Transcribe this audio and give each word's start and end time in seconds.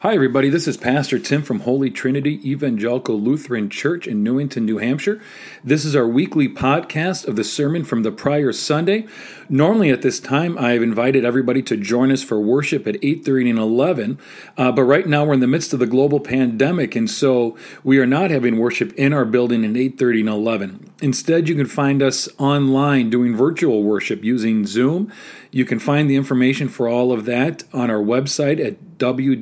Hi, 0.00 0.12
everybody. 0.14 0.50
This 0.50 0.68
is 0.68 0.76
Pastor 0.76 1.18
Tim 1.18 1.42
from 1.42 1.60
Holy 1.60 1.88
Trinity 1.88 2.38
Evangelical 2.44 3.18
Lutheran 3.18 3.70
Church 3.70 4.06
in 4.06 4.22
Newington, 4.22 4.66
New 4.66 4.76
Hampshire. 4.76 5.22
This 5.64 5.86
is 5.86 5.96
our 5.96 6.06
weekly 6.06 6.50
podcast 6.50 7.26
of 7.26 7.36
the 7.36 7.42
sermon 7.42 7.82
from 7.82 8.02
the 8.02 8.12
prior 8.12 8.52
Sunday. 8.52 9.06
Normally, 9.48 9.88
at 9.88 10.02
this 10.02 10.20
time, 10.20 10.58
I 10.58 10.72
have 10.72 10.82
invited 10.82 11.24
everybody 11.24 11.62
to 11.62 11.78
join 11.78 12.12
us 12.12 12.22
for 12.22 12.38
worship 12.38 12.86
at 12.86 13.02
8:30 13.02 13.48
and 13.48 13.58
11. 13.58 14.18
Uh, 14.58 14.70
but 14.70 14.82
right 14.82 15.06
now, 15.06 15.24
we're 15.24 15.32
in 15.32 15.40
the 15.40 15.46
midst 15.46 15.72
of 15.72 15.78
the 15.78 15.86
global 15.86 16.20
pandemic, 16.20 16.94
and 16.94 17.08
so 17.08 17.56
we 17.82 17.98
are 17.98 18.06
not 18.06 18.30
having 18.30 18.58
worship 18.58 18.92
in 18.96 19.14
our 19.14 19.24
building 19.24 19.64
at 19.64 19.78
8:30 19.78 20.20
and 20.20 20.28
11. 20.28 20.90
Instead, 21.00 21.48
you 21.48 21.54
can 21.54 21.66
find 21.66 22.02
us 22.02 22.28
online 22.36 23.08
doing 23.08 23.34
virtual 23.34 23.82
worship 23.82 24.22
using 24.22 24.66
Zoom. 24.66 25.10
You 25.56 25.64
can 25.64 25.78
find 25.78 26.10
the 26.10 26.16
information 26.16 26.68
for 26.68 26.86
all 26.86 27.12
of 27.12 27.24
that 27.24 27.64
on 27.72 27.88
our 27.90 28.02
website 28.02 28.62
at 28.62 28.98
www.htelc.com. 28.98 29.40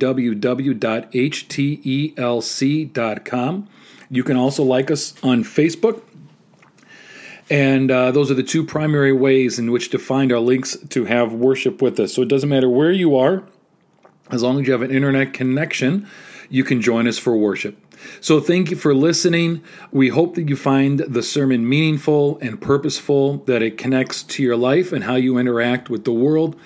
You 4.10 4.22
can 4.22 4.36
also 4.36 4.62
like 4.62 4.92
us 4.92 5.14
on 5.24 5.42
Facebook. 5.42 6.02
And 7.50 7.90
uh, 7.90 8.12
those 8.12 8.30
are 8.30 8.34
the 8.34 8.44
two 8.44 8.64
primary 8.64 9.12
ways 9.12 9.58
in 9.58 9.72
which 9.72 9.90
to 9.90 9.98
find 9.98 10.30
our 10.30 10.38
links 10.38 10.76
to 10.90 11.04
have 11.06 11.32
worship 11.32 11.82
with 11.82 11.98
us. 11.98 12.14
So 12.14 12.22
it 12.22 12.28
doesn't 12.28 12.48
matter 12.48 12.68
where 12.68 12.92
you 12.92 13.16
are, 13.16 13.42
as 14.30 14.40
long 14.40 14.60
as 14.60 14.68
you 14.68 14.72
have 14.72 14.82
an 14.82 14.92
internet 14.92 15.32
connection, 15.32 16.06
you 16.48 16.62
can 16.62 16.80
join 16.80 17.08
us 17.08 17.18
for 17.18 17.36
worship. 17.36 17.76
So 18.20 18.40
thank 18.40 18.70
you 18.70 18.76
for 18.76 18.94
listening. 18.94 19.62
We 19.92 20.08
hope 20.08 20.34
that 20.34 20.48
you 20.48 20.56
find 20.56 21.00
the 21.00 21.22
sermon 21.22 21.68
meaningful 21.68 22.38
and 22.40 22.60
purposeful, 22.60 23.38
that 23.44 23.62
it 23.62 23.78
connects 23.78 24.22
to 24.24 24.42
your 24.42 24.56
life 24.56 24.92
and 24.92 25.04
how 25.04 25.16
you 25.16 25.38
interact 25.38 25.90
with 25.90 26.04
the 26.04 26.12
world. 26.12 26.56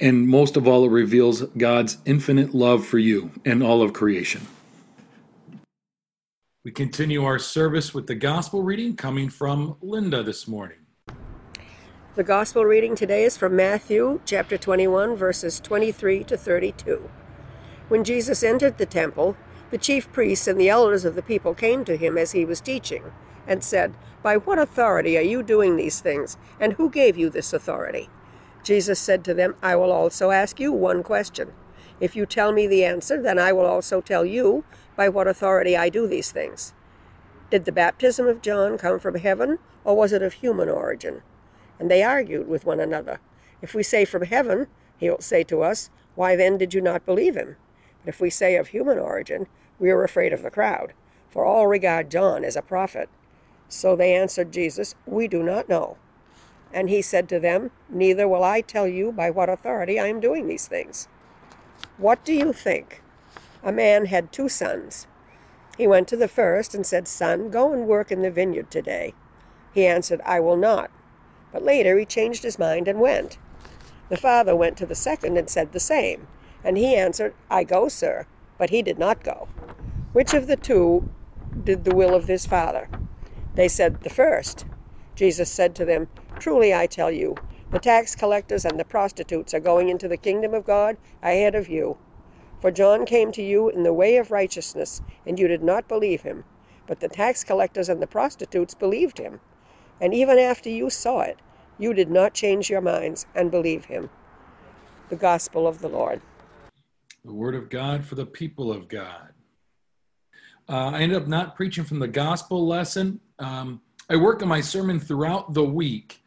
And 0.00 0.28
most 0.28 0.56
of 0.56 0.68
all, 0.68 0.84
it 0.84 0.90
reveals 0.90 1.42
God's 1.42 1.98
infinite 2.04 2.54
love 2.54 2.86
for 2.86 2.98
you 2.98 3.30
and 3.44 3.62
all 3.62 3.82
of 3.82 3.92
creation. 3.92 4.46
We 6.64 6.72
continue 6.72 7.24
our 7.24 7.38
service 7.38 7.94
with 7.94 8.08
the 8.08 8.16
gospel 8.16 8.62
reading 8.62 8.96
coming 8.96 9.28
from 9.28 9.76
Linda 9.80 10.22
this 10.24 10.48
morning. 10.48 10.78
The 12.16 12.24
gospel 12.24 12.64
reading 12.64 12.96
today 12.96 13.24
is 13.24 13.36
from 13.36 13.54
Matthew 13.54 14.20
chapter 14.24 14.58
21, 14.58 15.16
verses 15.16 15.60
23 15.60 16.24
to 16.24 16.36
32. 16.36 17.08
When 17.88 18.02
Jesus 18.02 18.42
entered 18.42 18.78
the 18.78 18.86
temple, 18.86 19.36
the 19.70 19.78
chief 19.78 20.10
priests 20.12 20.46
and 20.46 20.60
the 20.60 20.68
elders 20.68 21.04
of 21.04 21.14
the 21.14 21.22
people 21.22 21.54
came 21.54 21.84
to 21.84 21.96
him 21.96 22.16
as 22.16 22.32
he 22.32 22.44
was 22.44 22.60
teaching, 22.60 23.12
and 23.46 23.62
said, 23.62 23.94
By 24.22 24.36
what 24.36 24.58
authority 24.58 25.16
are 25.18 25.22
you 25.22 25.42
doing 25.42 25.76
these 25.76 26.00
things, 26.00 26.36
and 26.60 26.74
who 26.74 26.90
gave 26.90 27.16
you 27.16 27.30
this 27.30 27.52
authority? 27.52 28.08
Jesus 28.62 28.98
said 28.98 29.24
to 29.24 29.34
them, 29.34 29.54
I 29.62 29.76
will 29.76 29.92
also 29.92 30.30
ask 30.30 30.58
you 30.58 30.72
one 30.72 31.02
question. 31.02 31.52
If 32.00 32.16
you 32.16 32.26
tell 32.26 32.52
me 32.52 32.66
the 32.66 32.84
answer, 32.84 33.22
then 33.22 33.38
I 33.38 33.52
will 33.52 33.64
also 33.64 34.00
tell 34.00 34.24
you 34.24 34.64
by 34.96 35.08
what 35.08 35.28
authority 35.28 35.76
I 35.76 35.88
do 35.88 36.06
these 36.06 36.30
things. 36.30 36.74
Did 37.50 37.64
the 37.64 37.72
baptism 37.72 38.26
of 38.26 38.42
John 38.42 38.76
come 38.76 38.98
from 38.98 39.14
heaven, 39.14 39.58
or 39.84 39.96
was 39.96 40.12
it 40.12 40.22
of 40.22 40.34
human 40.34 40.68
origin? 40.68 41.22
And 41.78 41.90
they 41.90 42.02
argued 42.02 42.48
with 42.48 42.66
one 42.66 42.80
another. 42.80 43.20
If 43.62 43.74
we 43.74 43.82
say 43.82 44.04
from 44.04 44.22
heaven, 44.22 44.66
he 44.98 45.08
will 45.08 45.20
say 45.20 45.44
to 45.44 45.62
us, 45.62 45.90
Why 46.14 46.34
then 46.36 46.58
did 46.58 46.74
you 46.74 46.80
not 46.80 47.06
believe 47.06 47.36
him? 47.36 47.56
If 48.06 48.20
we 48.20 48.30
say 48.30 48.56
of 48.56 48.68
human 48.68 48.98
origin, 48.98 49.48
we 49.78 49.90
are 49.90 50.04
afraid 50.04 50.32
of 50.32 50.42
the 50.42 50.50
crowd, 50.50 50.92
for 51.28 51.44
all 51.44 51.66
regard 51.66 52.10
John 52.10 52.44
as 52.44 52.56
a 52.56 52.62
prophet. 52.62 53.08
So 53.68 53.96
they 53.96 54.14
answered 54.14 54.52
Jesus, 54.52 54.94
We 55.04 55.28
do 55.28 55.42
not 55.42 55.68
know. 55.68 55.96
And 56.72 56.88
he 56.88 57.02
said 57.02 57.28
to 57.28 57.40
them, 57.40 57.70
Neither 57.88 58.28
will 58.28 58.44
I 58.44 58.60
tell 58.60 58.86
you 58.86 59.12
by 59.12 59.30
what 59.30 59.48
authority 59.48 59.98
I 59.98 60.06
am 60.06 60.20
doing 60.20 60.46
these 60.46 60.66
things. 60.68 61.08
What 61.98 62.24
do 62.24 62.32
you 62.32 62.52
think? 62.52 63.02
A 63.62 63.72
man 63.72 64.06
had 64.06 64.32
two 64.32 64.48
sons. 64.48 65.06
He 65.76 65.86
went 65.86 66.08
to 66.08 66.16
the 66.16 66.28
first 66.28 66.74
and 66.74 66.86
said, 66.86 67.08
Son, 67.08 67.50
go 67.50 67.72
and 67.72 67.86
work 67.86 68.10
in 68.10 68.22
the 68.22 68.30
vineyard 68.30 68.70
today. 68.70 69.14
He 69.74 69.86
answered, 69.86 70.20
I 70.24 70.40
will 70.40 70.56
not. 70.56 70.90
But 71.52 71.62
later 71.62 71.98
he 71.98 72.04
changed 72.04 72.42
his 72.42 72.58
mind 72.58 72.88
and 72.88 73.00
went. 73.00 73.38
The 74.08 74.16
father 74.16 74.54
went 74.54 74.76
to 74.78 74.86
the 74.86 74.94
second 74.94 75.36
and 75.36 75.50
said 75.50 75.72
the 75.72 75.80
same. 75.80 76.28
And 76.64 76.76
he 76.76 76.94
answered, 76.94 77.34
I 77.50 77.64
go, 77.64 77.88
sir. 77.88 78.26
But 78.58 78.70
he 78.70 78.82
did 78.82 78.98
not 78.98 79.22
go. 79.22 79.48
Which 80.12 80.32
of 80.32 80.46
the 80.46 80.56
two 80.56 81.10
did 81.64 81.84
the 81.84 81.94
will 81.94 82.14
of 82.14 82.26
his 82.28 82.46
father? 82.46 82.88
They 83.54 83.68
said, 83.68 84.02
The 84.02 84.10
first. 84.10 84.64
Jesus 85.14 85.50
said 85.50 85.74
to 85.74 85.84
them, 85.84 86.08
Truly 86.38 86.74
I 86.74 86.86
tell 86.86 87.10
you, 87.10 87.36
the 87.70 87.78
tax 87.78 88.14
collectors 88.14 88.64
and 88.64 88.78
the 88.78 88.84
prostitutes 88.84 89.52
are 89.54 89.60
going 89.60 89.88
into 89.88 90.08
the 90.08 90.16
kingdom 90.16 90.54
of 90.54 90.64
God 90.64 90.96
ahead 91.22 91.54
of 91.54 91.68
you. 91.68 91.98
For 92.60 92.70
John 92.70 93.04
came 93.04 93.32
to 93.32 93.42
you 93.42 93.68
in 93.68 93.82
the 93.82 93.92
way 93.92 94.16
of 94.16 94.30
righteousness, 94.30 95.02
and 95.26 95.38
you 95.38 95.48
did 95.48 95.62
not 95.62 95.88
believe 95.88 96.22
him. 96.22 96.44
But 96.86 97.00
the 97.00 97.08
tax 97.08 97.44
collectors 97.44 97.88
and 97.88 98.00
the 98.00 98.06
prostitutes 98.06 98.74
believed 98.74 99.18
him. 99.18 99.40
And 100.00 100.14
even 100.14 100.38
after 100.38 100.70
you 100.70 100.88
saw 100.90 101.20
it, 101.20 101.38
you 101.78 101.92
did 101.92 102.10
not 102.10 102.34
change 102.34 102.70
your 102.70 102.80
minds 102.80 103.26
and 103.34 103.50
believe 103.50 103.86
him. 103.86 104.10
The 105.08 105.16
Gospel 105.16 105.66
of 105.66 105.80
the 105.80 105.88
Lord 105.88 106.22
the 107.26 107.32
word 107.32 107.56
of 107.56 107.68
God 107.68 108.04
for 108.04 108.14
the 108.14 108.24
people 108.24 108.70
of 108.70 108.86
God. 108.86 109.32
Uh, 110.68 110.90
I 110.90 111.00
ended 111.00 111.20
up 111.20 111.26
not 111.26 111.56
preaching 111.56 111.82
from 111.82 111.98
the 111.98 112.06
gospel 112.06 112.66
lesson. 112.66 113.20
Um, 113.40 113.80
I 114.08 114.14
work 114.14 114.42
on 114.42 114.48
my 114.48 114.60
sermon 114.60 115.00
throughout 115.00 115.52
the 115.52 115.64
week 115.64 116.22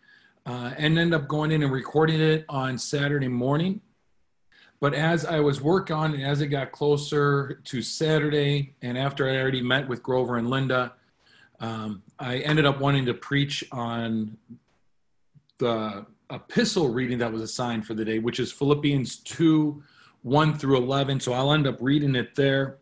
uh, 0.45 0.73
and 0.77 0.99
end 0.99 1.13
up 1.13 1.29
going 1.29 1.51
in 1.51 1.63
and 1.63 1.71
recording 1.71 2.19
it 2.19 2.43
on 2.49 2.77
Saturday 2.77 3.29
morning. 3.29 3.79
But 4.81 4.93
as 4.93 5.25
I 5.25 5.39
was 5.39 5.61
working 5.61 5.95
on 5.95 6.13
and 6.13 6.23
as 6.23 6.41
it 6.41 6.47
got 6.47 6.73
closer 6.73 7.61
to 7.63 7.81
Saturday, 7.81 8.73
and 8.81 8.97
after 8.97 9.29
I 9.29 9.37
already 9.37 9.61
met 9.61 9.87
with 9.87 10.03
Grover 10.03 10.35
and 10.35 10.49
Linda, 10.49 10.93
um, 11.61 12.03
I 12.17 12.39
ended 12.39 12.65
up 12.65 12.81
wanting 12.81 13.05
to 13.05 13.13
preach 13.13 13.63
on 13.71 14.37
the 15.59 16.05
epistle 16.29 16.89
reading 16.89 17.19
that 17.19 17.31
was 17.31 17.41
assigned 17.41 17.87
for 17.87 17.93
the 17.93 18.03
day, 18.03 18.19
which 18.19 18.39
is 18.39 18.51
Philippians 18.51 19.17
2 19.17 19.81
1 20.23 20.57
through 20.57 20.77
11. 20.77 21.19
So 21.19 21.33
I'll 21.33 21.53
end 21.53 21.67
up 21.67 21.77
reading 21.79 22.15
it 22.15 22.35
there. 22.35 22.77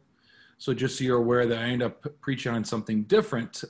So 0.58 0.74
just 0.74 0.98
so 0.98 1.04
you're 1.04 1.18
aware 1.18 1.46
that 1.46 1.60
I 1.60 1.64
end 1.64 1.84
up 1.84 2.06
preaching 2.22 2.54
on 2.54 2.64
something 2.64 3.04
different. 3.04 3.64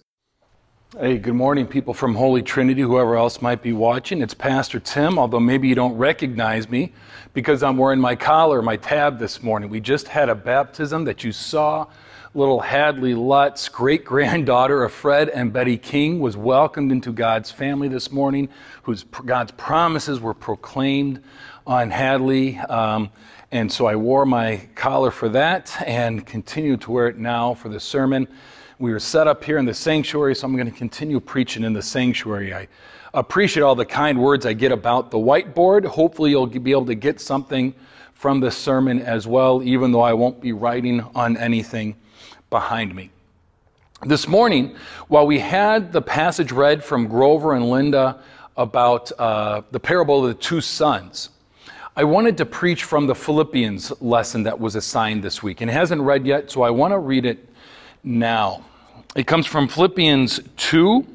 Hey, 0.98 1.18
good 1.18 1.34
morning, 1.34 1.68
people 1.68 1.94
from 1.94 2.16
Holy 2.16 2.42
Trinity, 2.42 2.82
whoever 2.82 3.18
else 3.18 3.42
might 3.42 3.62
be 3.62 3.74
watching. 3.74 4.22
It's 4.22 4.34
Pastor 4.34 4.80
Tim, 4.80 5.20
although 5.20 5.40
maybe 5.40 5.68
you 5.68 5.76
don't 5.76 5.98
recognize 5.98 6.70
me 6.70 6.94
because 7.34 7.62
I'm 7.62 7.76
wearing 7.76 8.00
my 8.00 8.16
collar, 8.16 8.62
my 8.62 8.78
tab 8.78 9.20
this 9.20 9.44
morning. 9.44 9.70
We 9.70 9.82
just 9.82 10.08
had 10.08 10.30
a 10.30 10.36
baptism 10.36 11.04
that 11.04 11.26
you 11.26 11.34
saw. 11.34 11.88
Little 12.34 12.60
Hadley 12.60 13.14
Lutz, 13.14 13.70
great 13.70 14.04
granddaughter 14.04 14.84
of 14.84 14.92
Fred 14.92 15.30
and 15.30 15.54
Betty 15.54 15.78
King, 15.78 16.20
was 16.20 16.36
welcomed 16.36 16.92
into 16.92 17.14
God's 17.14 17.50
family 17.52 17.88
this 17.88 18.12
morning, 18.12 18.50
whose 18.84 19.04
God's 19.04 19.52
promises 19.52 20.20
were 20.20 20.34
proclaimed 20.34 21.24
on 21.66 21.90
Hadley. 21.90 22.58
Um, 22.58 23.10
and 23.52 23.72
so 23.72 23.86
I 23.86 23.96
wore 23.96 24.26
my 24.26 24.68
collar 24.76 25.10
for 25.10 25.30
that 25.30 25.74
and 25.88 26.26
continue 26.26 26.76
to 26.78 26.92
wear 26.92 27.08
it 27.08 27.18
now 27.18 27.54
for 27.54 27.70
the 27.70 27.80
sermon. 27.80 28.28
We 28.78 28.92
are 28.92 29.00
set 29.00 29.28
up 29.28 29.44
here 29.44 29.58
in 29.58 29.66
the 29.66 29.74
sanctuary, 29.74 30.36
so 30.36 30.48
I'm 30.48 30.56
going 30.56 30.70
to 30.70 30.78
continue 30.78 31.22
preaching 31.22 31.64
in 31.64 31.72
the 31.72 31.82
sanctuary. 31.82 32.54
I 32.54 32.68
appreciate 33.14 33.64
all 33.64 33.76
the 33.76 33.86
kind 33.86 34.22
words 34.22 34.46
I 34.46 34.52
get 34.52 34.74
about 34.74 35.12
the 35.12 35.18
whiteboard. 35.18 35.86
Hopefully, 35.86 36.32
you'll 36.32 36.46
be 36.46 36.72
able 36.72 36.86
to 36.88 36.96
get 36.96 37.22
something 37.22 37.74
from 38.14 38.42
this 38.42 38.58
sermon 38.58 39.00
as 39.00 39.28
well, 39.28 39.64
even 39.64 39.92
though 39.94 40.02
I 40.02 40.14
won't 40.14 40.42
be 40.42 40.52
writing 40.52 41.02
on 41.16 41.38
anything 41.38 41.96
behind 42.50 42.96
me. 42.96 43.12
This 44.06 44.28
morning, 44.28 44.76
while 45.08 45.26
we 45.26 45.40
had 45.40 45.92
the 45.92 46.02
passage 46.02 46.52
read 46.52 46.84
from 46.84 47.08
Grover 47.08 47.54
and 47.54 47.70
Linda 47.70 48.20
about 48.56 49.12
uh, 49.20 49.62
the 49.72 49.80
parable 49.80 50.24
of 50.24 50.30
the 50.30 50.42
two 50.42 50.62
sons, 50.62 51.30
I 51.96 52.04
wanted 52.04 52.38
to 52.38 52.46
preach 52.46 52.84
from 52.84 53.08
the 53.08 53.16
Philippians 53.16 54.02
lesson 54.02 54.44
that 54.44 54.60
was 54.60 54.76
assigned 54.76 55.24
this 55.24 55.42
week. 55.42 55.62
And 55.62 55.72
hasn't 55.72 56.00
read 56.00 56.28
yet, 56.28 56.52
so 56.52 56.62
I 56.62 56.70
want 56.70 56.92
to 56.92 57.00
read 57.00 57.26
it 57.26 57.50
now. 58.04 58.64
It 59.16 59.26
comes 59.26 59.48
from 59.48 59.68
Philippians 59.68 60.42
2, 60.58 61.08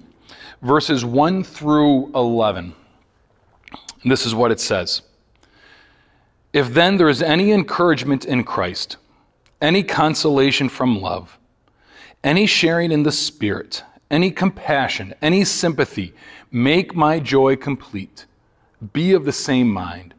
verses 0.63 1.05
1 1.05 1.45
through 1.45 2.11
11. 2.17 2.75
And 4.03 4.11
this 4.11 4.27
is 4.27 4.35
what 4.35 4.51
it 4.51 4.59
says 4.59 5.03
If 6.53 6.75
then 6.75 6.97
there 6.97 7.09
is 7.09 7.23
any 7.23 7.53
encouragement 7.53 8.25
in 8.25 8.43
Christ, 8.43 8.97
any 9.63 9.83
consolation 9.83 10.69
from 10.69 11.01
love, 11.01 11.39
any 12.23 12.45
sharing 12.45 12.93
in 12.93 13.03
the 13.03 13.13
Spirit, 13.13 13.83
any 14.11 14.31
compassion, 14.31 15.15
any 15.23 15.45
sympathy, 15.45 16.13
make 16.51 16.95
my 16.95 17.19
joy 17.19 17.57
complete. 17.57 18.27
Be 18.93 19.15
of 19.15 19.25
the 19.25 19.33
same 19.33 19.69
mind 19.69 20.13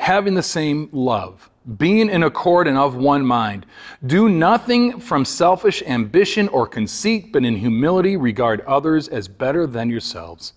having 0.00 0.32
the 0.32 0.42
same 0.42 0.88
love, 0.92 1.50
being 1.76 2.08
in 2.08 2.22
accord 2.22 2.66
and 2.66 2.78
of 2.78 2.96
one 2.96 3.24
mind. 3.24 3.66
Do 4.06 4.30
nothing 4.30 4.98
from 4.98 5.26
selfish 5.26 5.82
ambition 5.82 6.48
or 6.48 6.66
conceit, 6.66 7.32
but 7.32 7.44
in 7.44 7.54
humility 7.54 8.16
regard 8.16 8.62
others 8.62 9.08
as 9.08 9.28
better 9.28 9.66
than 9.66 9.90
yourselves. 9.90 10.54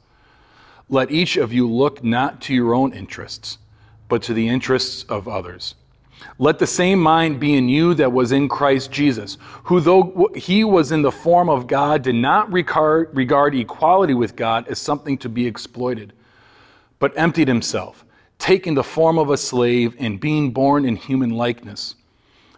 Let 0.88 1.12
each 1.12 1.36
of 1.36 1.52
you 1.52 1.70
look 1.70 2.02
not 2.06 2.40
to 2.44 2.54
your 2.54 2.74
own 2.74 2.94
interests, 2.94 3.58
but 4.08 4.24
to 4.24 4.34
the 4.34 4.48
interests 4.48 5.04
of 5.10 5.28
others. 5.28 5.76
Let 6.40 6.60
the 6.60 6.68
same 6.68 7.00
mind 7.00 7.40
be 7.40 7.56
in 7.56 7.70
you 7.70 7.94
that 7.96 8.12
was 8.12 8.32
in 8.32 8.50
Christ 8.50 8.92
Jesus, 8.92 9.38
who, 9.66 9.80
though 9.80 10.30
he 10.36 10.64
was 10.64 10.92
in 10.92 11.02
the 11.02 11.12
form 11.12 11.50
of 11.50 11.68
God, 11.68 12.02
did 12.02 12.16
not 12.16 12.52
regard, 12.52 13.16
regard 13.16 13.56
equality 13.56 14.14
with 14.14 14.36
God 14.36 14.68
as 14.68 14.80
something 14.80 15.18
to 15.20 15.30
be 15.30 15.46
exploited, 15.46 16.14
but 17.00 17.18
emptied 17.18 17.48
himself, 17.48 18.04
taking 18.40 18.74
the 18.74 18.84
form 18.84 19.20
of 19.20 19.30
a 19.30 19.38
slave 19.38 19.96
and 20.00 20.20
being 20.20 20.52
born 20.52 20.86
in 20.86 20.96
human 20.96 21.32
likeness. 21.32 21.96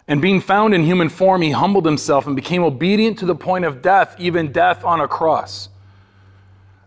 And 0.08 0.22
being 0.22 0.40
found 0.40 0.74
in 0.74 0.84
human 0.84 1.10
form, 1.10 1.42
he 1.42 1.52
humbled 1.52 1.86
himself 1.86 2.28
and 2.28 2.36
became 2.36 2.64
obedient 2.64 3.18
to 3.20 3.26
the 3.26 3.36
point 3.36 3.66
of 3.66 3.82
death, 3.82 4.16
even 4.20 4.52
death 4.52 4.86
on 4.86 5.02
a 5.02 5.08
cross. 5.08 5.70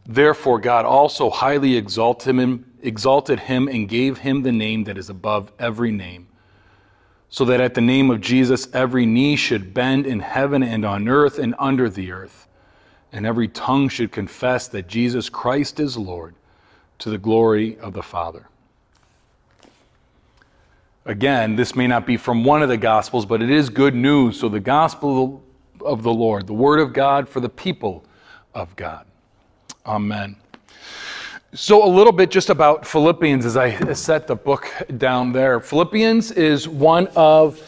Therefore, 0.06 0.58
God 0.58 0.86
also 0.86 1.28
highly 1.28 1.76
exalted 1.76 2.38
him, 2.38 2.64
exalted 2.80 3.40
him 3.40 3.68
and 3.68 3.88
gave 3.88 4.18
him 4.18 4.42
the 4.42 4.52
name 4.52 4.84
that 4.84 4.96
is 4.96 5.10
above 5.10 5.52
every 5.58 5.90
name 5.90 6.27
so 7.30 7.44
that 7.44 7.60
at 7.60 7.75
the 7.75 7.80
name 7.80 8.10
of 8.10 8.20
Jesus 8.20 8.69
every 8.72 9.06
knee 9.06 9.36
should 9.36 9.75
bend 9.75 10.06
in 10.06 10.20
heaven 10.20 10.62
and 10.62 10.84
on 10.84 11.08
earth 11.08 11.38
and 11.38 11.54
under 11.58 11.88
the 11.90 12.10
earth, 12.10 12.46
and 13.12 13.26
every 13.26 13.48
tongue 13.48 13.88
should 13.88 14.12
confess 14.12 14.69
that 14.69 14.88
Jesus 14.88 15.28
Christ 15.28 15.80
is 15.80 15.96
Lord, 15.96 16.34
to 16.98 17.10
the 17.10 17.19
glory 17.19 17.78
of 17.78 17.92
the 17.92 18.02
Father. 18.02 18.48
Again, 21.04 21.56
this 21.56 21.75
may 21.75 21.86
not 21.86 22.06
be 22.06 22.19
from 22.19 22.44
one 22.44 22.62
of 22.62 22.69
the 22.69 22.76
Gospels, 22.76 23.25
but 23.25 23.40
it 23.40 23.50
is 23.50 23.70
good 23.70 23.94
news. 23.94 24.38
So, 24.38 24.50
the 24.50 24.60
Gospel 24.60 25.42
of 25.80 26.02
the 26.02 26.12
Lord, 26.12 26.46
the 26.46 26.52
Word 26.52 26.80
of 26.80 26.92
God 26.92 27.28
for 27.28 27.40
the 27.40 27.48
people 27.48 28.04
of 28.54 28.76
God. 28.76 29.06
Amen. 29.86 30.36
So, 31.54 31.82
a 31.82 31.88
little 31.88 32.12
bit 32.12 32.30
just 32.30 32.50
about 32.50 32.86
Philippians 32.86 33.46
as 33.46 33.56
I 33.56 33.94
set 33.94 34.26
the 34.26 34.36
book 34.36 34.70
down 34.98 35.32
there. 35.32 35.60
Philippians 35.60 36.30
is 36.32 36.68
one 36.68 37.06
of 37.16 37.58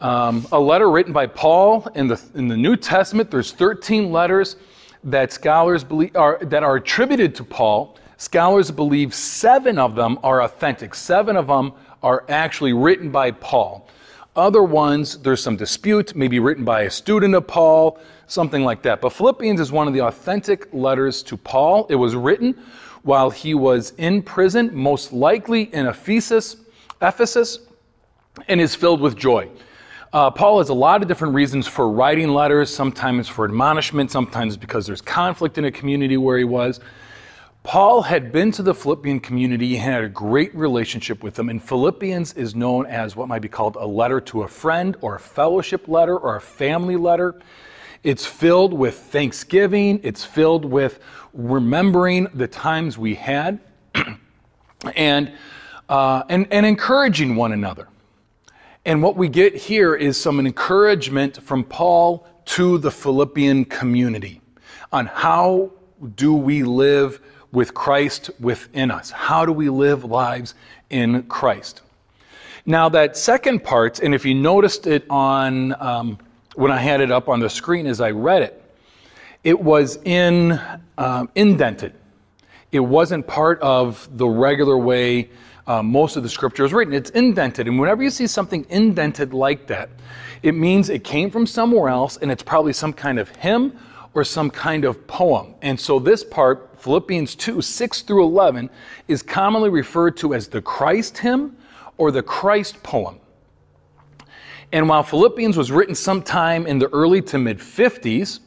um, 0.00 0.44
a 0.50 0.58
letter 0.58 0.90
written 0.90 1.12
by 1.12 1.28
Paul 1.28 1.86
in 1.94 2.08
the, 2.08 2.20
in 2.34 2.48
the 2.48 2.56
New 2.56 2.76
Testament. 2.76 3.30
There's 3.30 3.52
13 3.52 4.10
letters 4.10 4.56
that 5.04 5.32
scholars 5.32 5.84
believe 5.84 6.16
are, 6.16 6.40
that 6.42 6.64
are 6.64 6.74
attributed 6.74 7.36
to 7.36 7.44
Paul. 7.44 7.96
Scholars 8.16 8.72
believe 8.72 9.14
seven 9.14 9.78
of 9.78 9.94
them 9.94 10.18
are 10.24 10.42
authentic, 10.42 10.92
seven 10.92 11.36
of 11.36 11.46
them 11.46 11.72
are 12.02 12.24
actually 12.28 12.72
written 12.72 13.12
by 13.12 13.30
Paul. 13.30 13.86
Other 14.34 14.64
ones, 14.64 15.18
there's 15.18 15.40
some 15.40 15.54
dispute, 15.54 16.16
maybe 16.16 16.40
written 16.40 16.64
by 16.64 16.82
a 16.82 16.90
student 16.90 17.36
of 17.36 17.46
Paul, 17.46 18.00
something 18.26 18.64
like 18.64 18.82
that. 18.82 19.00
But 19.00 19.12
Philippians 19.12 19.60
is 19.60 19.70
one 19.70 19.86
of 19.86 19.94
the 19.94 20.00
authentic 20.00 20.66
letters 20.72 21.22
to 21.24 21.36
Paul. 21.36 21.86
It 21.90 21.94
was 21.94 22.16
written 22.16 22.56
while 23.02 23.30
he 23.30 23.54
was 23.54 23.92
in 23.98 24.22
prison, 24.22 24.70
most 24.74 25.12
likely 25.12 25.72
in 25.74 25.86
Ephesus, 25.86 26.56
Ephesus, 27.00 27.60
and 28.48 28.60
is 28.60 28.74
filled 28.74 29.00
with 29.00 29.16
joy. 29.16 29.48
Uh, 30.12 30.30
Paul 30.30 30.58
has 30.58 30.70
a 30.70 30.74
lot 30.74 31.02
of 31.02 31.08
different 31.08 31.34
reasons 31.34 31.68
for 31.68 31.88
writing 31.88 32.28
letters, 32.28 32.74
sometimes 32.74 33.28
for 33.28 33.44
admonishment, 33.44 34.10
sometimes 34.10 34.56
because 34.56 34.86
there's 34.86 35.00
conflict 35.00 35.56
in 35.56 35.66
a 35.66 35.70
community 35.70 36.16
where 36.16 36.36
he 36.36 36.44
was. 36.44 36.80
Paul 37.62 38.02
had 38.02 38.32
been 38.32 38.50
to 38.52 38.62
the 38.62 38.74
Philippian 38.74 39.20
community 39.20 39.76
and 39.76 39.84
had 39.84 40.02
a 40.02 40.08
great 40.08 40.54
relationship 40.54 41.22
with 41.22 41.34
them, 41.34 41.48
and 41.48 41.62
Philippians 41.62 42.32
is 42.32 42.54
known 42.54 42.86
as 42.86 43.14
what 43.14 43.28
might 43.28 43.42
be 43.42 43.48
called 43.48 43.76
a 43.76 43.86
letter 43.86 44.20
to 44.22 44.42
a 44.42 44.48
friend, 44.48 44.96
or 45.00 45.16
a 45.16 45.20
fellowship 45.20 45.86
letter, 45.86 46.16
or 46.16 46.36
a 46.36 46.40
family 46.40 46.96
letter. 46.96 47.38
It's 48.02 48.24
filled 48.24 48.72
with 48.72 48.98
thanksgiving, 48.98 50.00
it's 50.02 50.24
filled 50.24 50.64
with 50.64 51.00
remembering 51.34 52.28
the 52.32 52.48
times 52.48 52.96
we 52.96 53.14
had 53.14 53.60
and, 54.96 55.32
uh, 55.88 56.22
and, 56.28 56.46
and 56.50 56.64
encouraging 56.64 57.36
one 57.36 57.52
another. 57.52 57.88
And 58.86 59.02
what 59.02 59.16
we 59.16 59.28
get 59.28 59.54
here 59.54 59.94
is 59.94 60.18
some 60.18 60.40
encouragement 60.40 61.42
from 61.42 61.62
Paul 61.62 62.26
to 62.46 62.78
the 62.78 62.90
Philippian 62.90 63.66
community 63.66 64.40
on 64.92 65.06
how 65.06 65.70
do 66.14 66.32
we 66.34 66.62
live 66.62 67.20
with 67.52 67.74
Christ 67.74 68.30
within 68.40 68.90
us? 68.90 69.10
How 69.10 69.44
do 69.44 69.52
we 69.52 69.68
live 69.68 70.04
lives 70.04 70.54
in 70.88 71.24
Christ? 71.24 71.82
Now, 72.64 72.88
that 72.88 73.16
second 73.16 73.62
part, 73.62 74.00
and 74.00 74.14
if 74.14 74.24
you 74.24 74.34
noticed 74.34 74.86
it 74.86 75.04
on 75.10 75.74
um, 75.82 76.18
when 76.54 76.70
I 76.70 76.78
had 76.78 77.00
it 77.00 77.10
up 77.10 77.28
on 77.28 77.40
the 77.40 77.50
screen 77.50 77.86
as 77.86 78.00
I 78.00 78.10
read 78.10 78.42
it, 78.42 78.62
it 79.44 79.58
was 79.58 79.98
in 80.04 80.60
um, 80.98 81.28
indented. 81.34 81.94
It 82.72 82.80
wasn't 82.80 83.26
part 83.26 83.60
of 83.60 84.08
the 84.16 84.28
regular 84.28 84.76
way 84.76 85.30
uh, 85.66 85.82
most 85.82 86.16
of 86.16 86.22
the 86.22 86.28
scripture 86.28 86.64
is 86.64 86.72
written. 86.72 86.92
It's 86.92 87.10
indented, 87.10 87.68
and 87.68 87.78
whenever 87.78 88.02
you 88.02 88.10
see 88.10 88.26
something 88.26 88.66
indented 88.70 89.32
like 89.32 89.66
that, 89.68 89.88
it 90.42 90.52
means 90.52 90.88
it 90.88 91.04
came 91.04 91.30
from 91.30 91.46
somewhere 91.46 91.88
else, 91.88 92.16
and 92.16 92.30
it's 92.30 92.42
probably 92.42 92.72
some 92.72 92.92
kind 92.92 93.18
of 93.18 93.28
hymn 93.36 93.78
or 94.14 94.24
some 94.24 94.50
kind 94.50 94.84
of 94.84 95.06
poem. 95.06 95.54
And 95.62 95.78
so 95.78 95.98
this 95.98 96.24
part, 96.24 96.70
Philippians 96.80 97.36
2 97.36 97.62
6 97.62 98.02
through 98.02 98.24
11, 98.24 98.68
is 99.06 99.22
commonly 99.22 99.70
referred 99.70 100.16
to 100.18 100.34
as 100.34 100.48
the 100.48 100.60
Christ 100.60 101.18
hymn 101.18 101.56
or 101.98 102.10
the 102.10 102.22
Christ 102.22 102.82
poem. 102.82 103.19
And 104.72 104.88
while 104.88 105.02
Philippians 105.02 105.56
was 105.56 105.70
written 105.72 105.94
sometime 105.94 106.66
in 106.66 106.78
the 106.78 106.88
early 106.88 107.22
to 107.22 107.38
mid 107.38 107.58
50s, 107.58 108.40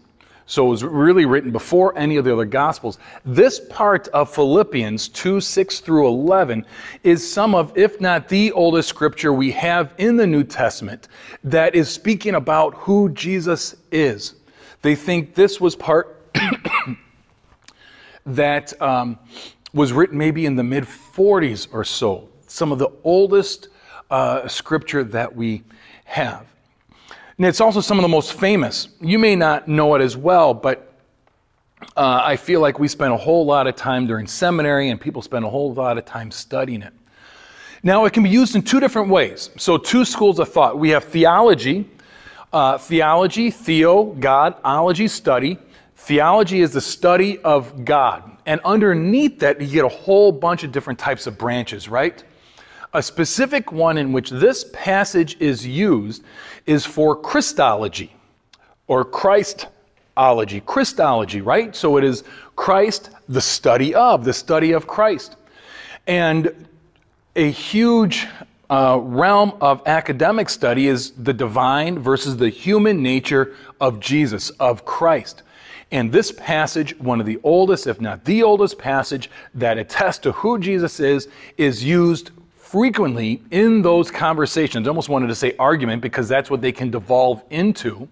so 0.45 0.65
it 0.67 0.69
was 0.69 0.83
really 0.83 1.25
written 1.25 1.51
before 1.51 1.97
any 1.97 2.17
of 2.17 2.25
the 2.25 2.33
other 2.33 2.45
Gospels. 2.45 2.97
This 3.23 3.61
part 3.69 4.09
of 4.09 4.33
Philippians 4.33 5.07
2 5.09 5.39
6 5.39 5.79
through 5.79 6.07
11 6.07 6.65
is 7.03 7.29
some 7.29 7.55
of, 7.55 7.77
if 7.77 8.01
not 8.01 8.27
the 8.27 8.51
oldest 8.51 8.89
scripture 8.89 9.31
we 9.31 9.51
have 9.51 9.93
in 9.97 10.17
the 10.17 10.27
New 10.27 10.43
Testament 10.43 11.07
that 11.43 11.75
is 11.75 11.89
speaking 11.89 12.35
about 12.35 12.73
who 12.75 13.09
Jesus 13.09 13.75
is. 13.91 14.35
They 14.81 14.95
think 14.95 15.33
this 15.33 15.61
was 15.61 15.75
part 15.75 16.29
that 18.25 18.81
um, 18.81 19.17
was 19.73 19.93
written 19.93 20.17
maybe 20.17 20.45
in 20.45 20.55
the 20.55 20.63
mid 20.63 20.83
40s 20.83 21.67
or 21.71 21.85
so, 21.85 22.29
some 22.47 22.71
of 22.71 22.79
the 22.79 22.89
oldest 23.03 23.69
uh, 24.11 24.47
scripture 24.47 25.05
that 25.05 25.33
we 25.33 25.63
have. 26.05 26.45
And 27.37 27.47
it's 27.47 27.61
also 27.61 27.81
some 27.81 27.97
of 27.97 28.03
the 28.03 28.09
most 28.09 28.33
famous. 28.33 28.89
You 29.01 29.17
may 29.17 29.35
not 29.35 29.67
know 29.67 29.95
it 29.95 30.01
as 30.01 30.15
well, 30.15 30.53
but 30.53 30.93
uh, 31.97 32.21
I 32.23 32.35
feel 32.35 32.61
like 32.61 32.79
we 32.79 32.87
spent 32.87 33.13
a 33.13 33.17
whole 33.17 33.45
lot 33.45 33.67
of 33.67 33.75
time 33.75 34.07
during 34.07 34.27
seminary 34.27 34.89
and 34.89 34.99
people 34.99 35.21
spend 35.21 35.43
a 35.45 35.49
whole 35.49 35.73
lot 35.73 35.97
of 35.97 36.05
time 36.05 36.31
studying 36.31 36.81
it. 36.81 36.93
Now, 37.85 38.05
it 38.05 38.13
can 38.13 38.23
be 38.23 38.29
used 38.29 38.55
in 38.55 38.61
two 38.61 38.79
different 38.79 39.09
ways. 39.09 39.49
So, 39.57 39.77
two 39.77 40.05
schools 40.05 40.39
of 40.39 40.47
thought. 40.47 40.79
We 40.79 40.89
have 40.91 41.03
theology, 41.03 41.89
uh, 42.53 42.77
theology, 42.77 43.51
theo, 43.51 44.05
God, 44.05 44.55
ology, 44.63 45.09
study. 45.09 45.57
Theology 45.97 46.61
is 46.61 46.71
the 46.71 46.81
study 46.81 47.39
of 47.39 47.83
God. 47.83 48.37
And 48.45 48.61
underneath 48.63 49.39
that, 49.39 49.59
you 49.59 49.67
get 49.67 49.85
a 49.85 49.89
whole 49.89 50.31
bunch 50.31 50.63
of 50.63 50.71
different 50.71 50.99
types 50.99 51.27
of 51.27 51.37
branches, 51.37 51.89
right? 51.89 52.23
A 52.93 53.01
specific 53.01 53.71
one 53.71 53.97
in 53.97 54.11
which 54.11 54.29
this 54.29 54.65
passage 54.71 55.35
is 55.39 55.65
used 55.65 56.23
is 56.67 56.85
for 56.85 57.15
Christology 57.15 58.15
or 58.87 59.03
Christology. 59.03 60.61
Christology, 60.61 61.41
right? 61.41 61.75
So 61.75 61.97
it 61.97 62.03
is 62.03 62.23
Christ, 62.55 63.09
the 63.27 63.41
study 63.41 63.95
of, 63.95 64.23
the 64.23 64.33
study 64.33 64.73
of 64.73 64.85
Christ. 64.85 65.37
And 66.05 66.67
a 67.35 67.49
huge 67.49 68.27
uh, 68.69 68.99
realm 69.01 69.53
of 69.59 69.81
academic 69.87 70.49
study 70.49 70.87
is 70.87 71.11
the 71.11 71.33
divine 71.33 71.97
versus 71.97 72.37
the 72.37 72.49
human 72.49 73.01
nature 73.01 73.55
of 73.81 73.99
Jesus, 73.99 74.51
of 74.51 74.85
Christ. 74.85 75.41
And 75.91 76.11
this 76.11 76.31
passage, 76.31 76.97
one 76.99 77.19
of 77.19 77.25
the 77.25 77.39
oldest, 77.43 77.87
if 77.87 77.99
not 77.99 78.25
the 78.25 78.43
oldest 78.43 78.77
passage 78.77 79.31
that 79.55 79.79
attests 79.79 80.19
to 80.19 80.31
who 80.31 80.59
Jesus 80.59 80.99
is, 80.99 81.27
is 81.57 81.83
used 81.83 82.31
frequently 82.73 83.39
in 83.51 83.83
those 83.83 84.09
conversations, 84.09 84.87
I 84.87 84.89
almost 84.89 85.07
wanted 85.07 85.27
to 85.27 85.35
say 85.35 85.55
argument 85.59 86.01
because 86.01 86.27
that's 86.27 86.49
what 86.49 86.59
they 86.59 86.71
can 86.71 86.89
devolve 86.89 87.43
into, 87.51 88.09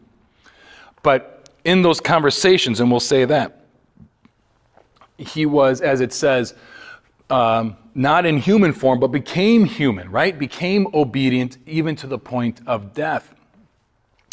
but 1.02 1.50
in 1.66 1.82
those 1.82 2.00
conversations, 2.00 2.80
and 2.80 2.92
we'll 2.92 3.00
say 3.00 3.26
that, 3.26 3.66
he 5.18 5.48
was, 5.48 5.82
as 5.82 6.00
it 6.00 6.14
says, 6.14 6.54
um, 7.32 7.76
not 7.96 8.28
in 8.28 8.38
human 8.38 8.72
form, 8.72 9.00
but 9.00 9.08
became 9.08 9.66
human, 9.66 10.12
right? 10.12 10.38
Became 10.38 10.86
obedient 10.94 11.58
even 11.66 11.96
to 11.96 12.06
the 12.06 12.20
point 12.20 12.62
of 12.68 12.94
death. 12.94 13.34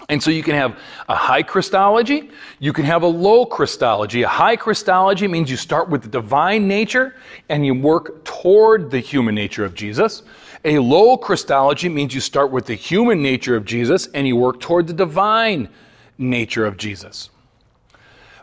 And 0.08 0.22
so 0.22 0.30
you 0.30 0.42
can 0.42 0.54
have 0.54 0.78
a 1.08 1.14
high 1.14 1.42
Christology, 1.42 2.30
you 2.60 2.72
can 2.72 2.84
have 2.84 3.02
a 3.02 3.06
low 3.06 3.44
Christology. 3.44 4.22
A 4.22 4.28
high 4.28 4.56
Christology 4.56 5.28
means 5.28 5.50
you 5.50 5.56
start 5.56 5.90
with 5.90 6.02
the 6.02 6.08
divine 6.08 6.66
nature 6.66 7.16
and 7.48 7.66
you 7.66 7.74
work 7.74 8.24
toward 8.24 8.90
the 8.90 9.00
human 9.00 9.34
nature 9.34 9.64
of 9.64 9.74
Jesus. 9.74 10.22
A 10.64 10.78
low 10.78 11.16
Christology 11.16 11.88
means 11.88 12.14
you 12.14 12.20
start 12.20 12.50
with 12.50 12.66
the 12.66 12.74
human 12.74 13.22
nature 13.22 13.54
of 13.54 13.64
Jesus 13.64 14.06
and 14.14 14.26
you 14.26 14.36
work 14.36 14.60
toward 14.60 14.86
the 14.86 14.94
divine 14.94 15.68
nature 16.16 16.64
of 16.64 16.76
Jesus. 16.76 17.28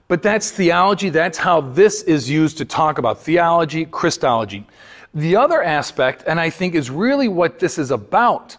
But 0.07 0.21
that's 0.21 0.51
theology, 0.51 1.09
that's 1.09 1.37
how 1.37 1.61
this 1.61 2.03
is 2.03 2.29
used 2.29 2.59
to 2.59 2.65
talk 2.65 2.99
about 2.99 3.21
theology, 3.21 3.85
Christology. 3.85 4.67
The 5.15 5.35
other 5.35 5.63
aspect, 5.63 6.25
and 6.27 6.39
I 6.39 6.51
think 6.51 6.75
is 6.75 6.91
really 6.91 7.27
what 7.27 7.57
this 7.57 7.79
is 7.79 7.89
about, 7.89 8.55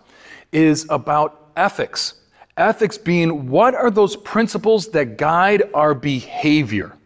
is 0.50 0.86
about 0.90 1.50
ethics. 1.56 2.14
Ethics 2.56 2.96
being 2.96 3.48
what 3.48 3.74
are 3.74 3.90
those 3.90 4.16
principles 4.16 4.88
that 4.88 5.18
guide 5.18 5.64
our 5.74 5.94
behavior? 5.94 6.96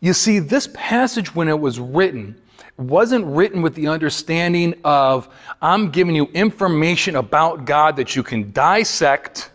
You 0.00 0.12
see, 0.12 0.38
this 0.38 0.68
passage, 0.72 1.34
when 1.34 1.48
it 1.48 1.58
was 1.58 1.80
written, 1.80 2.40
wasn't 2.76 3.26
written 3.26 3.60
with 3.60 3.74
the 3.74 3.88
understanding 3.88 4.74
of 4.84 5.28
I'm 5.60 5.90
giving 5.90 6.14
you 6.14 6.26
information 6.26 7.16
about 7.16 7.64
God 7.64 7.96
that 7.96 8.14
you 8.14 8.22
can 8.22 8.52
dissect 8.52 9.50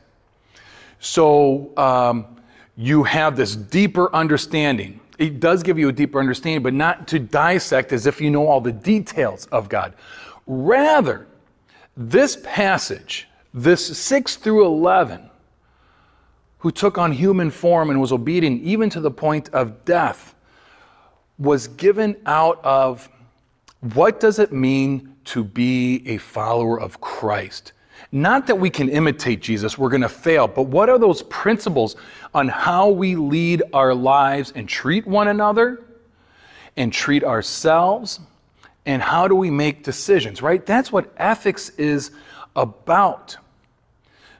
so 1.03 1.77
um, 1.77 2.37
you 2.77 3.03
have 3.03 3.35
this 3.35 3.55
deeper 3.55 4.13
understanding. 4.15 4.99
It 5.19 5.39
does 5.39 5.61
give 5.61 5.77
you 5.77 5.89
a 5.89 5.91
deeper 5.91 6.19
understanding, 6.19 6.63
but 6.63 6.73
not 6.73 7.07
to 7.09 7.19
dissect 7.19 7.91
as 7.91 8.07
if 8.07 8.21
you 8.21 8.31
know 8.31 8.47
all 8.47 8.61
the 8.61 8.71
details 8.71 9.45
of 9.47 9.67
God. 9.67 9.93
Rather, 10.47 11.27
this 11.97 12.37
passage, 12.43 13.27
this 13.53 13.97
6 13.97 14.37
through 14.37 14.65
11, 14.65 15.29
who 16.59 16.71
took 16.71 16.97
on 16.97 17.11
human 17.11 17.51
form 17.51 17.89
and 17.89 17.99
was 17.99 18.11
obedient 18.11 18.61
even 18.63 18.89
to 18.89 18.99
the 18.99 19.11
point 19.11 19.49
of 19.49 19.85
death, 19.85 20.33
was 21.37 21.67
given 21.67 22.15
out 22.25 22.59
of 22.63 23.09
what 23.93 24.19
does 24.19 24.39
it 24.39 24.53
mean 24.53 25.15
to 25.25 25.43
be 25.43 26.03
a 26.07 26.17
follower 26.17 26.79
of 26.79 27.01
Christ? 27.01 27.73
Not 28.11 28.47
that 28.47 28.55
we 28.55 28.69
can 28.69 28.89
imitate 28.89 29.41
Jesus, 29.41 29.77
we're 29.77 29.89
going 29.89 30.01
to 30.01 30.09
fail, 30.09 30.47
but 30.47 30.63
what 30.63 30.89
are 30.89 30.97
those 30.97 31.23
principles 31.23 31.95
on 32.33 32.47
how 32.47 32.89
we 32.89 33.15
lead 33.15 33.63
our 33.73 33.93
lives 33.93 34.53
and 34.55 34.67
treat 34.67 35.05
one 35.05 35.27
another 35.27 35.83
and 36.77 36.93
treat 36.93 37.23
ourselves? 37.23 38.19
And 38.85 39.01
how 39.01 39.29
do 39.29 39.35
we 39.35 39.49
make 39.49 39.83
decisions, 39.83 40.41
right? 40.41 40.65
That's 40.65 40.91
what 40.91 41.13
ethics 41.15 41.69
is 41.69 42.11
about. 42.55 43.37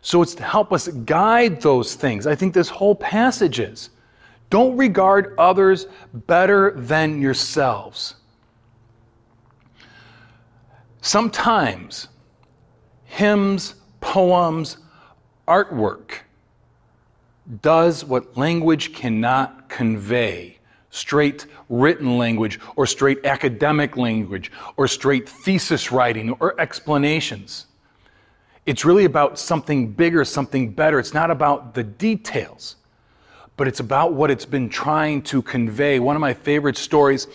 So 0.04 0.22
it's 0.22 0.36
to 0.36 0.44
help 0.44 0.74
us 0.74 0.90
guide 0.90 1.62
those 1.62 1.96
things. 1.96 2.28
I 2.28 2.36
think 2.36 2.54
this 2.54 2.68
whole 2.68 2.94
passage 2.94 3.62
is. 3.62 3.90
Don't 4.50 4.76
regard 4.76 5.34
others 5.40 5.88
better 6.14 6.74
than 6.76 7.22
yourselves. 7.22 8.16
Sometimes 11.02 12.10
hymns, 13.06 13.76
poems, 14.02 14.78
artwork 15.48 16.20
does 17.62 18.04
what 18.04 18.38
language 18.38 18.94
cannot 18.94 19.70
convey 19.70 20.58
straight 20.90 21.48
written 21.70 22.18
language 22.18 22.60
or 22.76 22.86
straight 22.86 23.26
academic 23.26 23.96
language 23.96 24.52
or 24.76 24.86
straight 24.88 25.28
thesis 25.30 25.94
writing 25.94 26.32
or 26.42 26.60
explanations. 26.60 27.68
It's 28.66 28.86
really 28.86 29.06
about 29.06 29.38
something 29.38 29.92
bigger, 29.92 30.24
something 30.24 30.72
better. 30.72 31.00
It's 31.00 31.14
not 31.14 31.32
about 31.32 31.74
the 31.74 31.84
details 31.84 32.78
but 33.56 33.68
it's 33.68 33.80
about 33.80 34.14
what 34.14 34.32
it's 34.32 34.46
been 34.46 34.68
trying 34.68 35.22
to 35.22 35.42
convey. 35.42 36.00
One 36.00 36.16
of 36.16 36.20
my 36.20 36.34
favorite 36.34 36.78
stories, 36.78 37.28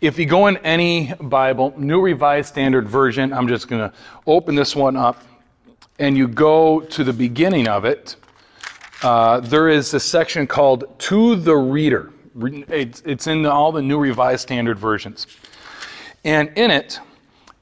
if 0.00 0.18
you 0.18 0.26
go 0.26 0.46
in 0.46 0.56
any 0.58 1.12
Bible, 1.20 1.74
New 1.76 2.00
Revised 2.00 2.48
Standard 2.48 2.88
Version, 2.88 3.32
I'm 3.32 3.46
just 3.46 3.68
going 3.68 3.90
to 3.90 3.96
open 4.26 4.54
this 4.54 4.74
one 4.74 4.96
up, 4.96 5.22
and 5.98 6.16
you 6.16 6.28
go 6.28 6.80
to 6.80 7.04
the 7.04 7.12
beginning 7.12 7.68
of 7.68 7.84
it. 7.84 8.16
Uh, 9.02 9.40
there 9.40 9.68
is 9.68 9.92
a 9.92 10.00
section 10.00 10.46
called 10.46 10.98
To 11.00 11.36
the 11.36 11.56
Reader. 11.56 12.12
It's 12.68 13.26
in 13.26 13.44
all 13.44 13.72
the 13.72 13.82
New 13.82 13.98
Revised 13.98 14.42
Standard 14.42 14.78
Versions. 14.78 15.26
And 16.24 16.50
in 16.56 16.70
it, 16.70 16.98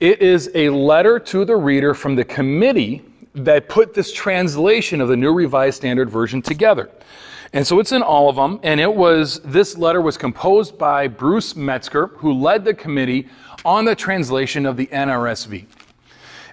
it 0.01 0.23
is 0.23 0.51
a 0.55 0.71
letter 0.71 1.19
to 1.19 1.45
the 1.45 1.57
reader 1.57 1.95
from 1.95 2.15
the 2.17 2.25
committee 2.25 3.05
that 3.35 3.69
put 3.69 3.95
this 3.95 4.13
translation 4.13 5.01
of 5.01 5.09
the 5.09 5.17
New 5.17 5.33
Revised 5.33 5.77
Standard 5.77 6.09
Version 6.09 6.41
together. 6.41 6.91
And 7.53 7.67
so 7.67 7.79
it's 7.79 7.93
in 7.93 8.03
all 8.03 8.29
of 8.29 8.37
them. 8.37 8.59
And 8.63 8.81
it 8.81 8.93
was, 8.93 9.41
this 9.41 9.77
letter 9.77 10.01
was 10.01 10.17
composed 10.17 10.77
by 10.77 11.09
Bruce 11.09 11.55
Metzger, 11.55 12.09
who 12.09 12.33
led 12.33 12.65
the 12.65 12.75
committee 12.75 13.29
on 13.65 13.85
the 13.85 13.95
translation 13.95 14.67
of 14.67 14.77
the 14.77 14.87
NRSV. 14.87 15.65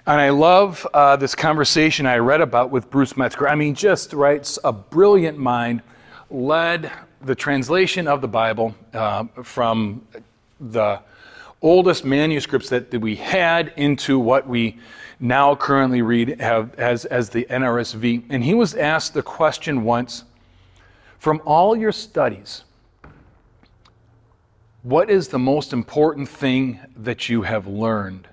And 0.06 0.20
I 0.20 0.30
love 0.30 0.86
uh, 0.94 1.16
this 1.16 1.34
conversation 1.34 2.06
I 2.06 2.16
read 2.16 2.40
about 2.40 2.70
with 2.70 2.90
Bruce 2.90 3.16
Metzger. 3.16 3.48
I 3.48 3.54
mean, 3.54 3.74
just, 3.74 4.12
right, 4.12 4.58
a 4.64 4.72
brilliant 4.72 5.38
mind 5.38 5.82
led 6.30 6.90
the 7.20 7.34
translation 7.34 8.08
of 8.08 8.20
the 8.20 8.28
Bible 8.28 8.74
uh, 8.92 9.24
from 9.42 10.04
the 10.60 11.00
oldest 11.62 12.04
manuscripts 12.04 12.68
that, 12.70 12.92
we 13.00 13.16
had 13.16 13.72
into 13.76 14.18
what 14.18 14.46
we 14.46 14.78
now 15.20 15.54
currently 15.54 16.02
read 16.02 16.40
have, 16.40 16.74
as, 16.74 17.04
as 17.04 17.30
the 17.30 17.46
NRSV. 17.48 18.24
And 18.28 18.42
he 18.44 18.54
was 18.54 18.74
asked 18.74 19.14
the 19.14 19.22
question 19.22 19.84
once 19.84 20.24
from 21.18 21.40
all 21.46 21.76
your 21.76 21.92
studies, 21.92 22.64
what 24.82 25.08
is 25.08 25.28
the 25.28 25.38
most 25.38 25.72
important 25.72 26.28
thing 26.28 26.80
that 26.96 27.28
you 27.28 27.42
have 27.42 27.68
learned 27.68 28.26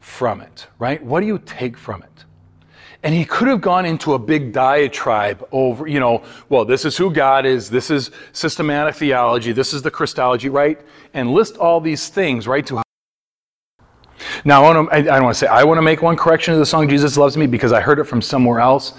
from 0.00 0.40
it, 0.40 0.66
right? 0.78 1.02
What 1.02 1.20
do 1.20 1.26
you 1.26 1.38
take 1.38 1.76
from 1.76 2.02
it? 2.02 2.24
And 3.02 3.14
he 3.14 3.24
could 3.24 3.46
have 3.46 3.60
gone 3.60 3.86
into 3.86 4.14
a 4.14 4.18
big 4.18 4.52
diatribe 4.52 5.46
over, 5.52 5.86
you 5.86 6.00
know, 6.00 6.24
well, 6.48 6.64
this 6.64 6.84
is 6.84 6.96
who 6.96 7.12
God 7.12 7.46
is, 7.46 7.70
this 7.70 7.90
is 7.90 8.10
systematic 8.32 8.96
theology, 8.96 9.52
this 9.52 9.72
is 9.72 9.82
the 9.82 9.90
Christology, 9.90 10.48
right? 10.48 10.80
And 11.14 11.32
list 11.32 11.56
all 11.58 11.80
these 11.80 12.08
things, 12.08 12.48
right? 12.48 12.66
To 12.66 12.82
now, 14.44 14.64
I, 14.64 14.74
want 14.74 14.90
to, 14.90 14.96
I, 14.96 15.02
don't 15.02 15.24
want 15.24 15.34
to 15.34 15.38
say 15.38 15.46
I 15.46 15.64
want 15.64 15.78
to 15.78 15.82
make 15.82 16.02
one 16.02 16.16
correction 16.16 16.54
to 16.54 16.58
the 16.58 16.66
song 16.66 16.88
Jesus 16.88 17.16
Loves 17.16 17.36
Me 17.36 17.46
because 17.46 17.72
I 17.72 17.80
heard 17.80 17.98
it 17.98 18.04
from 18.04 18.20
somewhere 18.20 18.60
else. 18.60 18.94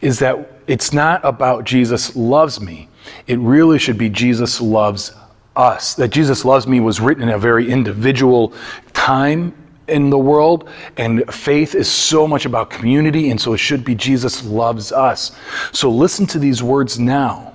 Is 0.00 0.18
that 0.18 0.60
it's 0.66 0.92
not 0.92 1.24
about 1.24 1.64
Jesus 1.64 2.16
loves 2.16 2.60
me. 2.60 2.88
It 3.26 3.38
really 3.38 3.78
should 3.78 3.98
be 3.98 4.08
Jesus 4.08 4.60
loves 4.60 5.14
us. 5.56 5.94
That 5.94 6.08
Jesus 6.08 6.44
loves 6.44 6.66
me 6.66 6.80
was 6.80 7.00
written 7.00 7.22
in 7.22 7.30
a 7.30 7.38
very 7.38 7.70
individual 7.70 8.52
time 8.92 9.54
in 9.88 10.10
the 10.10 10.18
world, 10.18 10.68
and 10.96 11.24
faith 11.32 11.74
is 11.74 11.90
so 11.90 12.26
much 12.26 12.46
about 12.46 12.70
community, 12.70 13.30
and 13.30 13.40
so 13.40 13.52
it 13.52 13.58
should 13.58 13.84
be 13.84 13.94
Jesus 13.94 14.44
loves 14.44 14.92
us. 14.92 15.32
So 15.72 15.90
listen 15.90 16.26
to 16.26 16.38
these 16.38 16.62
words 16.62 16.98
now 16.98 17.54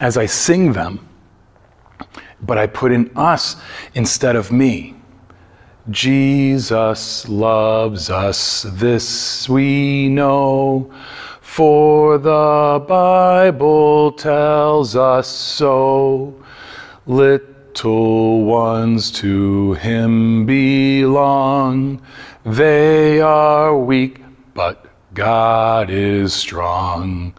as 0.00 0.16
I 0.16 0.26
sing 0.26 0.72
them, 0.72 1.06
but 2.42 2.58
I 2.58 2.66
put 2.66 2.92
in 2.92 3.10
us 3.16 3.56
instead 3.94 4.36
of 4.36 4.52
me. 4.52 4.94
Jesus 5.90 7.26
loves 7.28 8.10
us, 8.10 8.66
this 8.74 9.48
we 9.48 10.08
know. 10.08 10.92
For 11.40 12.18
the 12.18 12.84
Bible 12.86 14.12
tells 14.12 14.94
us 14.94 15.26
so. 15.26 16.34
Little 17.78 18.42
ones 18.42 19.12
to 19.22 19.74
him 19.74 20.46
belong. 20.46 22.02
They 22.44 23.20
are 23.20 23.78
weak, 23.78 24.20
but 24.52 24.86
God 25.14 25.88
is 25.88 26.34
strong. 26.34 27.34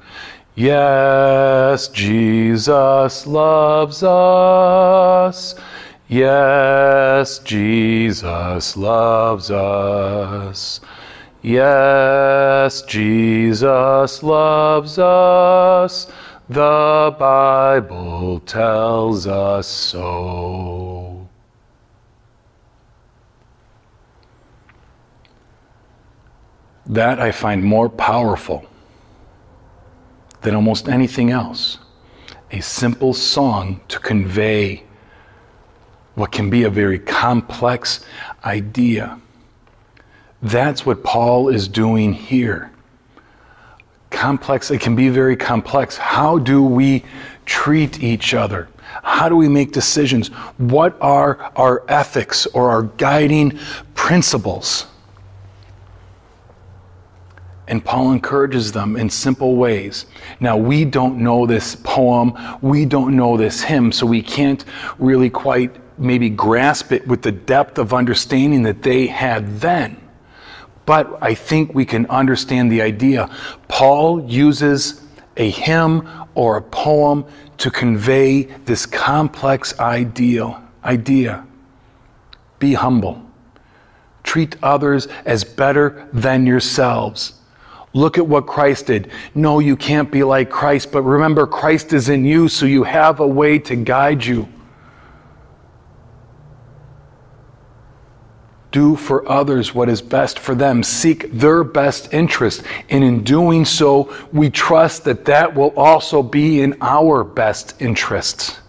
Yes, 0.55 1.89
Jesus 1.89 3.27
loves 3.27 4.01
us. 4.01 5.55
Yes, 6.07 7.39
Jesus 7.39 8.77
loves 8.77 9.51
us. 9.51 10.79
Yes, 11.41 12.81
Jesus 12.83 14.23
loves 14.23 14.99
us. 14.99 16.07
The 16.49 17.15
Bible 17.19 18.39
tells 18.39 19.27
us 19.27 19.67
so. 19.67 21.27
That 26.87 27.19
I 27.19 27.31
find 27.31 27.63
more 27.63 27.87
powerful 27.87 28.65
than 30.41 30.55
almost 30.55 30.89
anything 30.89 31.29
else. 31.29 31.77
A 32.51 32.61
simple 32.61 33.13
song 33.13 33.81
to 33.89 33.99
convey 33.99 34.83
what 36.15 36.31
can 36.31 36.49
be 36.49 36.63
a 36.63 36.69
very 36.71 36.97
complex 36.97 38.03
idea. 38.43 39.21
That's 40.41 40.83
what 40.83 41.03
Paul 41.03 41.49
is 41.49 41.67
doing 41.67 42.11
here. 42.13 42.71
Complex, 44.19 44.69
it 44.69 44.81
can 44.81 44.97
be 44.97 45.07
very 45.07 45.37
complex. 45.37 45.95
How 45.95 46.37
do 46.37 46.61
we 46.61 47.05
treat 47.45 48.03
each 48.03 48.33
other? 48.33 48.67
How 49.01 49.29
do 49.29 49.37
we 49.37 49.47
make 49.47 49.71
decisions? 49.71 50.27
What 50.57 50.97
are 50.99 51.53
our 51.55 51.85
ethics 51.87 52.45
or 52.47 52.69
our 52.69 52.83
guiding 52.83 53.57
principles? 53.95 54.87
And 57.69 57.83
Paul 57.85 58.11
encourages 58.11 58.73
them 58.73 58.97
in 58.97 59.09
simple 59.09 59.55
ways. 59.55 60.05
Now, 60.41 60.57
we 60.57 60.83
don't 60.83 61.19
know 61.19 61.45
this 61.45 61.77
poem, 61.77 62.33
we 62.61 62.83
don't 62.83 63.15
know 63.15 63.37
this 63.37 63.61
hymn, 63.61 63.93
so 63.93 64.05
we 64.05 64.21
can't 64.21 64.65
really 64.97 65.29
quite 65.29 65.73
maybe 65.97 66.29
grasp 66.29 66.91
it 66.91 67.07
with 67.07 67.21
the 67.21 67.31
depth 67.31 67.77
of 67.77 67.93
understanding 67.93 68.63
that 68.63 68.83
they 68.83 69.07
had 69.07 69.61
then. 69.61 69.98
But 70.89 71.21
I 71.21 71.35
think 71.35 71.75
we 71.75 71.85
can 71.85 72.07
understand 72.07 72.71
the 72.71 72.81
idea. 72.81 73.29
Paul 73.67 74.25
uses 74.27 75.03
a 75.37 75.47
hymn 75.47 76.09
or 76.33 76.57
a 76.57 76.63
poem 76.63 77.25
to 77.59 77.69
convey 77.69 78.45
this 78.65 78.87
complex 78.87 79.79
ideal 79.79 80.59
idea. 80.83 81.45
Be 82.57 82.73
humble. 82.73 83.23
Treat 84.23 84.55
others 84.63 85.07
as 85.25 85.43
better 85.43 86.09
than 86.11 86.47
yourselves. 86.47 87.33
Look 87.93 88.17
at 88.17 88.25
what 88.25 88.47
Christ 88.47 88.87
did. 88.87 89.11
No, 89.35 89.59
you 89.59 89.75
can't 89.77 90.09
be 90.09 90.23
like 90.23 90.49
Christ, 90.49 90.91
but 90.91 91.03
remember, 91.03 91.45
Christ 91.45 91.93
is 91.93 92.09
in 92.09 92.25
you, 92.25 92.47
so 92.47 92.65
you 92.65 92.83
have 92.83 93.19
a 93.19 93.27
way 93.27 93.59
to 93.59 93.75
guide 93.75 94.25
you. 94.25 94.49
Do 98.71 98.95
for 98.95 99.27
others 99.27 99.73
what 99.73 99.89
is 99.89 100.01
best 100.01 100.37
for 100.37 100.53
them. 100.53 100.83
Seek 100.83 101.31
their 101.31 101.63
best 101.63 102.13
interest. 102.13 102.63
And 102.89 103.03
in 103.03 103.23
doing 103.23 103.65
so, 103.65 104.15
we 104.31 104.49
trust 104.49 105.05
that 105.05 105.25
that 105.25 105.55
will 105.55 105.73
also 105.75 106.21
be 106.21 106.61
in 106.61 106.77
our 106.81 107.23
best 107.23 107.81
interests. 107.81 108.59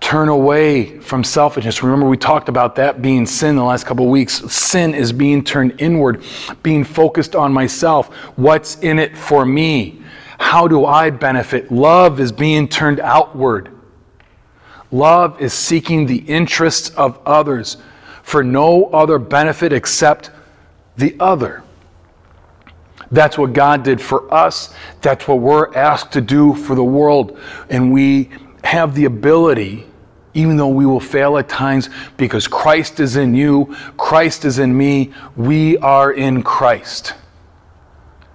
Turn 0.00 0.28
away 0.28 0.98
from 0.98 1.24
selfishness. 1.24 1.82
Remember, 1.82 2.06
we 2.06 2.16
talked 2.16 2.48
about 2.48 2.74
that 2.76 3.00
being 3.00 3.24
sin 3.24 3.56
the 3.56 3.64
last 3.64 3.86
couple 3.86 4.04
of 4.04 4.10
weeks. 4.10 4.34
Sin 4.52 4.92
is 4.92 5.12
being 5.12 5.42
turned 5.42 5.80
inward, 5.80 6.22
being 6.62 6.84
focused 6.84 7.34
on 7.34 7.52
myself. 7.52 8.12
What's 8.36 8.78
in 8.80 8.98
it 8.98 9.16
for 9.16 9.46
me? 9.46 10.02
How 10.38 10.68
do 10.68 10.84
I 10.84 11.08
benefit? 11.08 11.72
Love 11.72 12.20
is 12.20 12.32
being 12.32 12.68
turned 12.68 13.00
outward. 13.00 13.73
Love 14.94 15.40
is 15.42 15.52
seeking 15.52 16.06
the 16.06 16.18
interests 16.18 16.90
of 16.90 17.18
others 17.26 17.78
for 18.22 18.44
no 18.44 18.86
other 18.86 19.18
benefit 19.18 19.72
except 19.72 20.30
the 20.96 21.16
other. 21.18 21.64
That's 23.10 23.36
what 23.36 23.52
God 23.52 23.82
did 23.82 24.00
for 24.00 24.32
us. 24.32 24.72
That's 25.02 25.26
what 25.26 25.40
we're 25.40 25.74
asked 25.74 26.12
to 26.12 26.20
do 26.20 26.54
for 26.54 26.76
the 26.76 26.84
world. 26.84 27.40
And 27.70 27.92
we 27.92 28.30
have 28.62 28.94
the 28.94 29.06
ability, 29.06 29.84
even 30.32 30.56
though 30.56 30.68
we 30.68 30.86
will 30.86 31.00
fail 31.00 31.38
at 31.38 31.48
times, 31.48 31.90
because 32.16 32.46
Christ 32.46 33.00
is 33.00 33.16
in 33.16 33.34
you, 33.34 33.74
Christ 33.96 34.44
is 34.44 34.60
in 34.60 34.78
me, 34.78 35.12
we 35.34 35.76
are 35.78 36.12
in 36.12 36.44
Christ. 36.44 37.14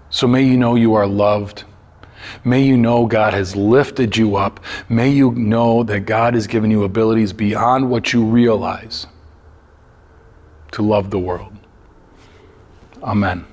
So 0.10 0.28
may 0.28 0.44
you 0.44 0.58
know 0.58 0.76
you 0.76 0.94
are 0.96 1.08
loved. 1.08 1.64
May 2.44 2.62
you 2.62 2.78
know 2.78 3.06
God 3.06 3.34
has 3.34 3.56
lifted 3.56 4.16
you 4.16 4.36
up. 4.36 4.60
May 4.90 5.10
you 5.10 5.32
know 5.32 5.84
that 5.84 6.02
God 6.02 6.34
has 6.34 6.48
given 6.48 6.72
you 6.72 6.84
abilities 6.84 7.34
beyond 7.34 7.90
what 7.90 8.14
you 8.14 8.24
realize 8.24 9.08
to 10.72 10.82
love 10.82 11.10
the 11.10 11.20
world. 11.20 11.54
Amen. 13.02 13.46